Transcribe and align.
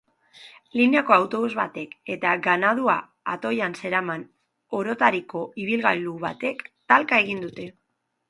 Lineako 0.79 1.13
autobus 1.15 1.49
batek 1.57 1.91
eta 2.13 2.29
ganadua 2.47 2.95
atoian 3.33 3.77
zeraman 3.81 4.25
orotariko 4.79 5.41
ibilgailu 5.65 6.15
batek 6.27 6.65
talka 6.93 7.21
egin 7.25 7.45
dute. 7.47 7.69